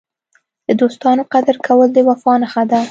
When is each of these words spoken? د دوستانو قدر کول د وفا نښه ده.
د 0.67 0.69
دوستانو 0.81 1.23
قدر 1.33 1.55
کول 1.65 1.89
د 1.93 1.97
وفا 2.09 2.33
نښه 2.41 2.63
ده. 2.69 2.79